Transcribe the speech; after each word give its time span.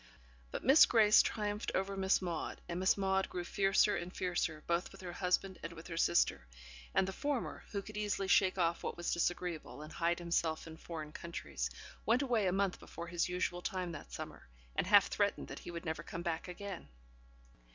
But 0.49 0.63
Miss 0.63 0.87
Grace 0.87 1.21
triumphed 1.21 1.73
over 1.75 1.95
Miss 1.95 2.23
Maude, 2.23 2.59
and 2.67 2.79
Miss 2.79 2.97
Maude 2.97 3.29
grew 3.29 3.43
fiercer 3.43 3.95
and 3.95 4.11
fiercer, 4.11 4.63
both 4.65 4.91
with 4.91 5.01
her 5.01 5.13
husband 5.13 5.59
and 5.61 5.73
with 5.73 5.85
her 5.85 5.95
sister; 5.95 6.47
and 6.95 7.07
the 7.07 7.13
former 7.13 7.63
who 7.69 7.83
could 7.83 7.95
easily 7.95 8.27
shake 8.27 8.57
off 8.57 8.81
what 8.81 8.97
was 8.97 9.13
disagreeable, 9.13 9.83
and 9.83 9.93
hide 9.93 10.17
himself 10.17 10.65
in 10.65 10.77
foreign 10.77 11.11
countries 11.11 11.69
went 12.03 12.23
away 12.23 12.47
a 12.47 12.51
month 12.51 12.79
before 12.79 13.05
his 13.09 13.29
usual 13.29 13.61
time 13.61 13.91
that 13.91 14.11
summer, 14.11 14.47
and 14.75 14.87
half 14.87 15.05
threatened 15.05 15.49
that 15.49 15.59
he 15.59 15.69
would 15.69 15.85
never 15.85 16.01
come 16.01 16.23
back 16.23 16.47
again. 16.47 16.87